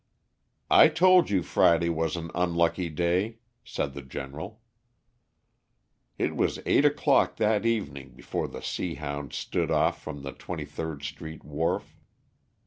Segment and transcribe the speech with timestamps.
[0.71, 4.59] "I told you Friday was an unlucky day," said the General.
[6.17, 11.03] It was eight o'clock that evening before the Seahound stood off from the Twenty third
[11.03, 11.99] Street wharf.